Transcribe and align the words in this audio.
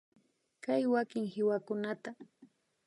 Kay 0.63 0.83
wakin 0.93 1.25
kiwakunaka 1.31 2.11